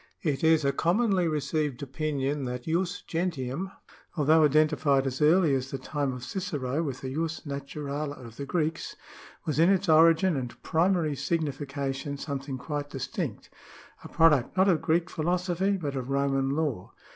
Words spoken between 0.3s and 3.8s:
is a commonly received opinion, that jus gentium,